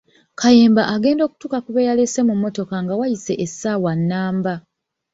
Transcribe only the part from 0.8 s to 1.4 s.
agenda